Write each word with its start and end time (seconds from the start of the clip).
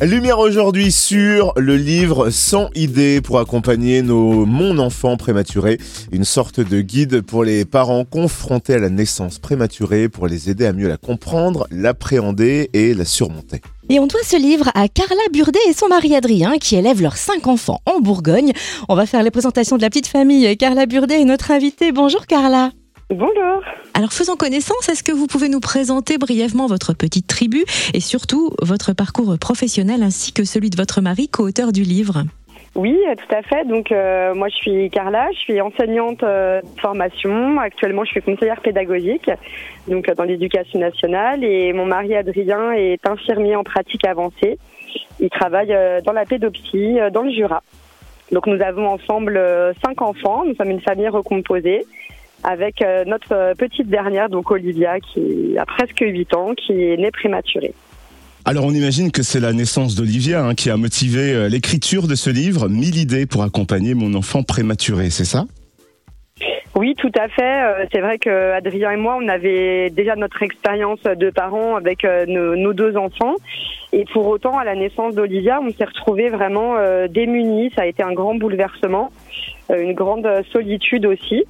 Lumière 0.00 0.38
aujourd'hui 0.38 0.92
sur 0.92 1.52
le 1.56 1.76
livre 1.76 2.30
100 2.30 2.70
idées 2.76 3.20
pour 3.20 3.40
accompagner 3.40 4.00
nos 4.02 4.46
mon 4.46 4.78
enfant 4.78 5.16
prématuré, 5.16 5.78
une 6.12 6.24
sorte 6.24 6.60
de 6.60 6.80
guide 6.80 7.20
pour 7.22 7.42
les 7.42 7.64
parents 7.64 8.04
confrontés 8.04 8.74
à 8.74 8.78
la 8.78 8.90
naissance 8.90 9.40
prématurée 9.40 10.08
pour 10.08 10.28
les 10.28 10.50
aider 10.50 10.66
à 10.66 10.72
mieux 10.72 10.86
la 10.86 10.98
comprendre, 10.98 11.66
l'appréhender 11.72 12.70
et 12.74 12.94
la 12.94 13.04
surmonter. 13.04 13.60
Et 13.88 13.98
on 13.98 14.06
doit 14.06 14.20
ce 14.22 14.36
livre 14.36 14.70
à 14.76 14.86
Carla 14.86 15.16
Burdet 15.32 15.58
et 15.68 15.72
son 15.72 15.88
mari 15.88 16.14
Adrien 16.14 16.58
qui 16.58 16.76
élèvent 16.76 17.02
leurs 17.02 17.16
cinq 17.16 17.48
enfants 17.48 17.80
en 17.84 17.98
Bourgogne. 17.98 18.52
On 18.88 18.94
va 18.94 19.04
faire 19.04 19.24
les 19.24 19.32
présentations 19.32 19.78
de 19.78 19.82
la 19.82 19.90
petite 19.90 20.06
famille. 20.06 20.56
Carla 20.56 20.86
Burdet 20.86 21.22
est 21.22 21.24
notre 21.24 21.50
invitée. 21.50 21.90
Bonjour 21.90 22.26
Carla. 22.26 22.70
Bonjour. 23.10 23.62
Alors 23.94 24.12
faisons 24.12 24.36
connaissance, 24.36 24.86
est-ce 24.90 25.02
que 25.02 25.12
vous 25.12 25.26
pouvez 25.26 25.48
nous 25.48 25.60
présenter 25.60 26.18
brièvement 26.18 26.66
votre 26.66 26.92
petite 26.92 27.26
tribu 27.26 27.64
et 27.94 28.00
surtout 28.00 28.50
votre 28.60 28.92
parcours 28.92 29.38
professionnel 29.38 30.02
ainsi 30.02 30.34
que 30.34 30.44
celui 30.44 30.68
de 30.68 30.76
votre 30.76 31.00
mari, 31.00 31.28
co-auteur 31.28 31.72
du 31.72 31.84
livre? 31.84 32.24
Oui, 32.74 32.94
tout 33.16 33.34
à 33.34 33.40
fait. 33.40 33.66
Donc 33.66 33.92
euh, 33.92 34.34
moi 34.34 34.48
je 34.50 34.56
suis 34.56 34.90
Carla, 34.90 35.28
je 35.32 35.38
suis 35.38 35.58
enseignante 35.62 36.22
euh, 36.22 36.60
de 36.60 36.80
formation. 36.80 37.58
Actuellement 37.58 38.04
je 38.04 38.10
suis 38.10 38.20
conseillère 38.20 38.60
pédagogique 38.60 39.30
donc 39.88 40.06
euh, 40.06 40.14
dans 40.14 40.24
l'éducation 40.24 40.78
nationale 40.78 41.42
et 41.42 41.72
mon 41.72 41.86
mari 41.86 42.14
Adrien 42.14 42.72
est 42.72 43.06
infirmier 43.08 43.56
en 43.56 43.64
pratique 43.64 44.06
avancée. 44.06 44.58
Il 45.18 45.30
travaille 45.30 45.74
dans 46.04 46.12
la 46.12 46.26
pédopsie 46.26 46.98
dans 47.12 47.22
le 47.22 47.32
Jura. 47.32 47.62
Donc 48.32 48.46
nous 48.46 48.60
avons 48.62 48.86
ensemble 48.86 49.40
cinq 49.82 50.02
enfants, 50.02 50.44
nous 50.44 50.54
sommes 50.54 50.70
une 50.70 50.80
famille 50.80 51.08
recomposée 51.08 51.86
avec 52.44 52.82
euh, 52.82 53.04
notre 53.04 53.32
euh, 53.32 53.54
petite 53.54 53.88
dernière, 53.88 54.28
donc 54.28 54.50
Olivia, 54.50 55.00
qui 55.00 55.56
a 55.58 55.66
presque 55.66 56.00
8 56.00 56.34
ans, 56.34 56.54
qui 56.54 56.72
est 56.72 56.96
née 56.96 57.10
prématurée. 57.10 57.74
Alors 58.44 58.64
on 58.64 58.70
imagine 58.70 59.10
que 59.10 59.22
c'est 59.22 59.40
la 59.40 59.52
naissance 59.52 59.94
d'Olivia 59.94 60.42
hein, 60.42 60.54
qui 60.54 60.70
a 60.70 60.76
motivé 60.76 61.32
euh, 61.34 61.48
l'écriture 61.48 62.06
de 62.06 62.14
ce 62.14 62.30
livre, 62.30 62.68
1000 62.68 62.96
idées 62.96 63.26
pour 63.26 63.42
accompagner 63.42 63.94
mon 63.94 64.14
enfant 64.14 64.42
prématuré, 64.42 65.10
c'est 65.10 65.24
ça? 65.24 65.44
Oui, 66.74 66.94
tout 66.96 67.10
à 67.18 67.26
fait. 67.28 67.88
C'est 67.92 68.00
vrai 68.00 68.18
que 68.18 68.52
Adrien 68.52 68.92
et 68.92 68.96
moi, 68.96 69.18
on 69.20 69.26
avait 69.26 69.90
déjà 69.90 70.14
notre 70.14 70.40
expérience 70.44 71.02
de 71.02 71.30
parents 71.30 71.74
avec 71.74 72.06
nos, 72.28 72.72
deux 72.72 72.96
enfants. 72.96 73.34
Et 73.92 74.04
pour 74.12 74.28
autant, 74.28 74.56
à 74.56 74.62
la 74.62 74.76
naissance 74.76 75.16
d'Olivia, 75.16 75.58
on 75.60 75.72
s'est 75.72 75.86
retrouvés 75.86 76.28
vraiment 76.28 76.76
démunis. 77.08 77.72
Ça 77.74 77.82
a 77.82 77.86
été 77.86 78.04
un 78.04 78.12
grand 78.12 78.36
bouleversement, 78.36 79.10
une 79.70 79.94
grande 79.94 80.28
solitude 80.52 81.06
aussi. 81.06 81.42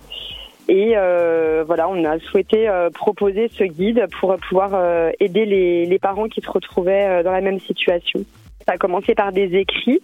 Et 0.69 0.93
euh, 0.97 1.65
voilà, 1.67 1.89
on 1.89 2.05
a 2.05 2.19
souhaité 2.19 2.69
euh, 2.69 2.91
proposer 2.91 3.51
ce 3.57 3.65
guide 3.65 4.07
pour 4.21 4.37
pouvoir 4.37 4.73
euh, 4.75 5.11
aider 5.19 5.47
les, 5.47 5.87
les, 5.87 5.99
parents 5.99 6.29
qui 6.29 6.43
se 6.43 6.51
retrouvaient 6.51 7.23
dans 7.25 7.33
la 7.33 7.41
même 7.41 7.59
situation. 7.61 8.21
Ça 8.67 8.75
a 8.75 8.79
commencé 8.79 9.15
par 9.15 9.33
des 9.33 9.55
écrits 9.57 10.01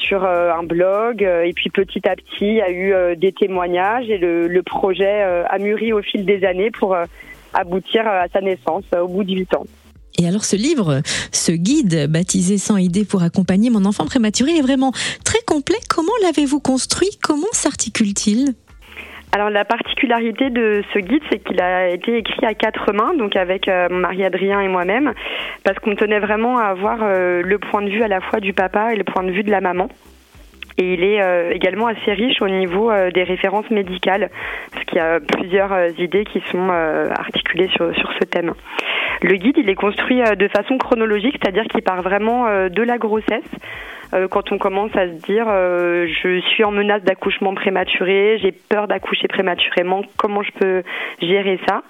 sur 0.00 0.24
un 0.24 0.64
blog 0.64 1.22
et 1.22 1.52
puis 1.52 1.70
petit 1.70 2.08
à 2.08 2.16
petit 2.16 2.40
il 2.40 2.54
y 2.54 2.60
a 2.60 2.70
eu 2.70 3.16
des 3.16 3.30
témoignages 3.30 4.10
et 4.10 4.18
le, 4.18 4.48
le 4.48 4.62
projet 4.64 5.22
a 5.22 5.58
mûri 5.58 5.92
au 5.92 6.02
fil 6.02 6.24
des 6.24 6.44
années 6.44 6.72
pour 6.72 6.96
aboutir 7.54 8.08
à 8.08 8.26
sa 8.26 8.40
naissance 8.40 8.82
au 9.00 9.06
bout 9.06 9.22
de 9.22 9.34
huit 9.34 9.54
ans. 9.54 9.62
Et 10.18 10.26
alors 10.26 10.44
ce 10.44 10.56
livre, 10.56 11.00
ce 11.30 11.52
guide 11.52 12.10
baptisé 12.10 12.58
100 12.58 12.78
idées 12.78 13.04
pour 13.04 13.22
accompagner 13.22 13.70
mon 13.70 13.84
enfant 13.84 14.06
prématuré 14.06 14.56
est 14.56 14.62
vraiment 14.62 14.90
très 15.24 15.40
complet. 15.46 15.78
Comment 15.88 16.12
l'avez-vous 16.22 16.58
construit? 16.58 17.10
Comment 17.22 17.46
s'articule-t-il? 17.52 18.54
Alors 19.36 19.50
la 19.50 19.66
particularité 19.66 20.48
de 20.48 20.82
ce 20.94 20.98
guide, 20.98 21.22
c'est 21.30 21.40
qu'il 21.40 21.60
a 21.60 21.90
été 21.90 22.16
écrit 22.16 22.46
à 22.46 22.54
quatre 22.54 22.94
mains, 22.94 23.12
donc 23.12 23.36
avec 23.36 23.68
euh, 23.68 23.86
mon 23.90 23.98
mari 23.98 24.24
Adrien 24.24 24.62
et 24.62 24.68
moi-même, 24.68 25.12
parce 25.62 25.78
qu'on 25.78 25.94
tenait 25.94 26.20
vraiment 26.20 26.56
à 26.56 26.68
avoir 26.68 27.00
euh, 27.02 27.42
le 27.44 27.58
point 27.58 27.82
de 27.82 27.90
vue 27.90 28.02
à 28.02 28.08
la 28.08 28.22
fois 28.22 28.40
du 28.40 28.54
papa 28.54 28.94
et 28.94 28.96
le 28.96 29.04
point 29.04 29.24
de 29.24 29.30
vue 29.30 29.42
de 29.42 29.50
la 29.50 29.60
maman. 29.60 29.88
Et 30.78 30.94
il 30.94 31.04
est 31.04 31.22
euh, 31.22 31.50
également 31.50 31.86
assez 31.86 32.14
riche 32.14 32.40
au 32.40 32.48
niveau 32.48 32.90
des 33.12 33.24
références 33.24 33.70
médicales, 33.70 34.30
parce 34.72 34.86
qu'il 34.86 34.96
y 34.96 35.02
a 35.02 35.20
plusieurs 35.20 36.00
idées 36.00 36.24
qui 36.24 36.42
sont 36.50 36.70
articulées 36.70 37.68
sur 37.76 37.92
ce 37.92 38.24
thème. 38.24 38.54
Le 39.22 39.36
guide, 39.36 39.56
il 39.58 39.68
est 39.68 39.74
construit 39.74 40.20
de 40.20 40.48
façon 40.48 40.78
chronologique, 40.78 41.36
c'est-à-dire 41.40 41.64
qu'il 41.64 41.82
part 41.82 42.02
vraiment 42.02 42.68
de 42.68 42.82
la 42.82 42.98
grossesse. 42.98 43.44
Euh, 44.14 44.28
quand 44.28 44.52
on 44.52 44.58
commence 44.58 44.94
à 44.94 45.06
se 45.06 45.26
dire 45.26 45.46
euh, 45.48 46.06
je 46.22 46.40
suis 46.52 46.64
en 46.64 46.70
menace 46.70 47.02
d'accouchement 47.02 47.54
prématuré, 47.54 48.38
j'ai 48.40 48.52
peur 48.52 48.86
d'accoucher 48.86 49.26
prématurément, 49.28 50.02
comment 50.16 50.42
je 50.42 50.52
peux 50.58 50.82
gérer 51.20 51.58
ça? 51.68 51.82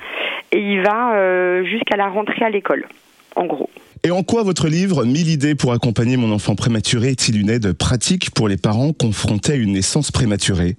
Et 0.53 0.60
il 0.60 0.82
va 0.82 1.15
euh, 1.16 1.65
jusqu'à 1.65 1.97
la 1.97 2.09
rentrée 2.09 2.44
à 2.44 2.50
l'école, 2.50 2.86
en 3.34 3.47
gros. 3.47 3.69
Et 4.04 4.10
en 4.10 4.22
quoi 4.22 4.42
votre 4.44 4.69
livre 4.69 5.04
1000 5.04 5.28
idées 5.28 5.54
pour 5.54 5.72
accompagner 5.72 6.16
mon 6.16 6.32
enfant 6.32 6.54
prématuré 6.54 7.09
est-il 7.09 7.41
une 7.41 7.50
aide 7.50 7.72
pratique 7.72 8.31
pour 8.34 8.48
les 8.48 8.56
parents 8.56 8.92
confrontés 8.92 9.53
à 9.53 9.56
une 9.56 9.72
naissance 9.72 10.10
prématurée? 10.10 10.76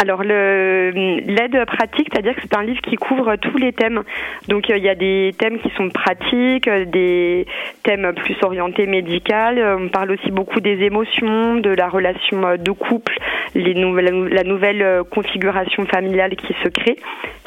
Alors 0.00 0.22
l'aide 0.22 1.64
pratique, 1.66 2.08
c'est-à-dire 2.12 2.36
que 2.36 2.42
c'est 2.42 2.56
un 2.56 2.62
livre 2.62 2.80
qui 2.82 2.94
couvre 2.94 3.34
tous 3.36 3.56
les 3.58 3.72
thèmes. 3.72 4.02
Donc 4.46 4.68
il 4.68 4.78
y 4.78 4.88
a 4.88 4.94
des 4.94 5.34
thèmes 5.36 5.58
qui 5.58 5.70
sont 5.76 5.88
pratiques, 5.88 6.68
des 6.68 7.46
thèmes 7.82 8.12
plus 8.14 8.36
orientés 8.42 8.86
médical. 8.86 9.58
On 9.80 9.88
parle 9.88 10.12
aussi 10.12 10.30
beaucoup 10.30 10.60
des 10.60 10.84
émotions, 10.84 11.56
de 11.56 11.70
la 11.70 11.88
relation 11.88 12.56
de 12.56 12.70
couple, 12.70 13.18
les 13.56 13.74
nouvelles, 13.74 14.28
la 14.30 14.44
nouvelle 14.44 15.02
configuration 15.10 15.84
familiale 15.86 16.36
qui 16.36 16.54
se 16.62 16.68
crée. 16.68 16.96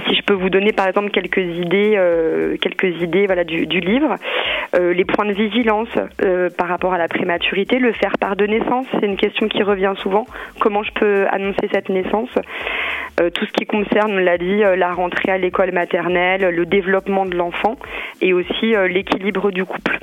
Si 0.07 0.15
je 0.15 0.23
peux 0.23 0.33
vous 0.33 0.49
donner 0.49 0.73
par 0.73 0.87
exemple 0.87 1.11
quelques 1.11 1.37
idées, 1.37 1.93
euh, 1.95 2.57
quelques 2.57 3.01
idées 3.01 3.27
voilà 3.27 3.45
du, 3.45 3.79
livre, 3.79 4.15
euh, 4.75 4.93
les 4.93 5.05
points 5.05 5.25
de 5.25 5.31
vigilance 5.31 5.89
euh, 6.21 6.49
par 6.57 6.67
rapport 6.67 6.93
à 6.93 6.97
la 6.97 7.07
prématurité, 7.07 7.79
le 7.79 7.93
faire 7.93 8.17
part 8.19 8.35
de 8.35 8.45
naissance, 8.45 8.87
c'est 8.91 9.05
une 9.05 9.15
question 9.15 9.47
qui 9.47 9.63
revient 9.63 9.93
souvent. 9.97 10.25
Comment 10.59 10.83
je 10.83 10.91
peux 10.93 11.27
annoncer 11.31 11.69
cette 11.71 11.89
naissance? 11.89 12.29
euh, 12.37 12.40
tout 13.29 13.45
ce 13.45 13.51
qui 13.51 13.65
concerne, 13.65 14.13
on 14.13 14.17
l'a 14.17 14.37
dit, 14.37 14.63
euh, 14.63 14.75
la 14.75 14.93
rentrée 14.93 15.31
à 15.31 15.37
l'école 15.37 15.71
maternelle, 15.71 16.53
le 16.53 16.65
développement 16.65 17.25
de 17.25 17.35
l'enfant 17.35 17.77
et 18.21 18.33
aussi 18.33 18.75
euh, 18.75 18.87
l'équilibre 18.87 19.51
du 19.51 19.65
couple. 19.65 19.99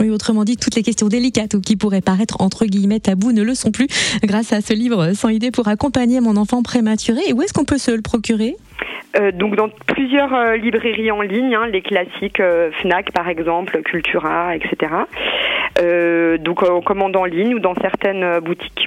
Oui, 0.00 0.10
autrement 0.10 0.44
dit, 0.44 0.56
toutes 0.56 0.74
les 0.74 0.82
questions 0.82 1.08
délicates 1.08 1.54
ou 1.54 1.60
qui 1.60 1.76
pourraient 1.76 2.00
paraître 2.00 2.40
entre 2.40 2.66
guillemets 2.66 2.98
tabous 2.98 3.32
ne 3.32 3.42
le 3.42 3.54
sont 3.54 3.70
plus 3.70 3.86
grâce 4.24 4.52
à 4.52 4.60
ce 4.60 4.72
livre 4.74 5.12
sans 5.12 5.28
idée 5.28 5.52
pour 5.52 5.68
accompagner 5.68 6.20
mon 6.20 6.36
enfant 6.36 6.62
prématuré. 6.62 7.20
Et 7.28 7.32
où 7.32 7.42
est-ce 7.42 7.52
qu'on 7.52 7.64
peut 7.64 7.78
se 7.78 7.92
le 7.92 8.02
procurer? 8.02 8.56
Donc 9.34 9.54
dans 9.54 9.68
plusieurs 9.86 10.56
librairies 10.56 11.12
en 11.12 11.20
ligne, 11.20 11.54
hein, 11.54 11.68
les 11.68 11.82
classiques 11.82 12.42
Fnac 12.82 13.12
par 13.12 13.28
exemple, 13.28 13.80
Cultura, 13.82 14.56
etc. 14.56 14.92
donc 16.40 16.64
en 16.64 16.80
commande 16.80 17.14
en 17.14 17.24
ligne 17.24 17.54
ou 17.54 17.60
dans 17.60 17.76
certaines 17.76 18.40
boutiques. 18.40 18.83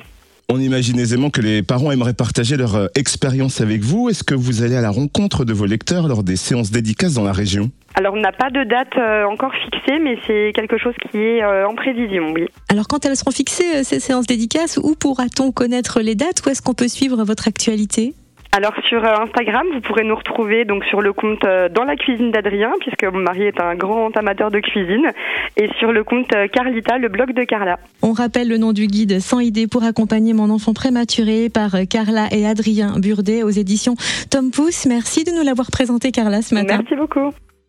On 0.57 0.59
imagine 0.59 0.97
aisément 0.97 1.29
que 1.29 1.40
les 1.40 1.62
parents 1.62 1.91
aimeraient 1.91 2.16
partager 2.16 2.57
leur 2.57 2.73
euh, 2.73 2.88
expérience 2.95 3.62
avec 3.62 3.81
vous. 3.81 4.09
Est-ce 4.09 4.23
que 4.23 4.34
vous 4.34 4.63
allez 4.63 4.75
à 4.75 4.81
la 4.81 4.90
rencontre 4.90 5.45
de 5.45 5.53
vos 5.53 5.68
lecteurs 5.68 6.07
lors 6.07 6.23
des 6.23 6.35
séances 6.35 6.72
dédicaces 6.72 7.13
dans 7.13 7.23
la 7.23 7.31
région? 7.31 7.69
Alors 7.94 8.16
on 8.16 8.19
n'a 8.19 8.31
pas 8.31 8.50
de 8.50 8.63
date 8.63 8.97
euh, 8.97 9.25
encore 9.25 9.51
fixée, 9.53 10.00
mais 10.03 10.17
c'est 10.25 10.53
quelque 10.56 10.79
chose 10.79 10.96
qui 11.12 11.19
est 11.19 11.44
euh, 11.44 11.67
en 11.67 11.75
prévision, 11.75 12.31
oui. 12.34 12.47
Alors 12.69 12.88
quand 12.88 13.06
elles 13.06 13.16
seront 13.16 13.29
fixées, 13.29 13.84
ces 13.84 14.00
séances 14.00 14.25
dédicaces, 14.25 14.79
où 14.81 14.96
pourra-t-on 14.96 15.51
connaître 15.51 16.00
les 16.01 16.16
dates? 16.16 16.44
Où 16.44 16.50
est-ce 16.50 16.63
qu'on 16.63 16.73
peut 16.73 16.88
suivre 16.88 17.23
votre 17.23 17.47
actualité? 17.47 18.16
Alors 18.52 18.74
sur 18.88 19.03
euh, 19.03 19.13
Instagram, 19.22 19.66
vous 19.74 19.81
pourrez 19.81 20.03
nous 20.03 20.16
retrouver 20.16 20.66
donc 20.66 20.84
sur 20.85 21.02
le 21.02 21.13
compte 21.13 21.44
euh, 21.44 21.69
dans 21.69 21.84
la 21.84 21.96
cuisine 21.96 22.31
d'Adrien, 22.31 22.72
puisque 22.80 23.03
mon 23.03 23.19
mari 23.19 23.44
est 23.44 23.59
un 23.59 23.75
grand 23.75 24.16
amateur 24.18 24.52
de 24.52 24.59
cuisine, 24.59 25.12
et 25.58 25.69
sur 25.80 25.91
le 25.91 26.03
compte 26.03 26.34
euh, 26.34 26.47
Carlita, 26.47 26.97
le 26.97 27.09
blog 27.09 27.34
de 27.34 27.44
Carla. 27.44 27.78
On 28.02 28.13
rappelle 28.13 28.47
le 28.47 28.58
nom 28.58 28.74
du 28.74 28.88
guide 28.88 29.19
100 29.19 29.40
idées 29.41 29.68
pour 29.68 29.84
accompagner 29.84 30.34
mon 30.34 30.50
enfant 30.50 30.74
prématuré 30.74 31.50
par 31.50 31.72
Carla 31.90 32.28
et 32.31 32.47
Adrien 32.47 32.94
Burdet 33.00 33.44
aux 33.44 33.50
éditions 33.50 33.96
Tom 34.31 34.52
Pouce. 34.52 34.85
Merci 34.85 35.24
de 35.24 35.31
nous 35.31 35.44
l'avoir 35.44 35.72
présenté 35.72 36.12
Carla 36.12 36.41
ce 36.41 36.56
matin. 36.56 36.78
Merci 36.78 36.96
beaucoup. 36.96 37.31